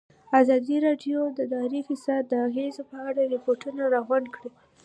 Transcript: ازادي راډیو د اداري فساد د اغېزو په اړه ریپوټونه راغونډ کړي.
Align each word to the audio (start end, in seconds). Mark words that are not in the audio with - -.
ازادي 0.39 0.77
راډیو 0.87 1.19
د 1.35 1.37
اداري 1.47 1.81
فساد 1.89 2.23
د 2.29 2.33
اغېزو 2.47 2.83
په 2.91 2.97
اړه 3.09 3.21
ریپوټونه 3.33 3.81
راغونډ 3.93 4.27
کړي. 4.35 4.49